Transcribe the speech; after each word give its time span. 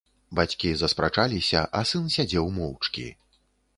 Бацькі 0.37 0.69
заспрачаліся, 0.79 1.59
а 1.81 1.85
сын 1.93 2.09
сядзеў 2.19 2.45
моўчкі. 2.59 3.05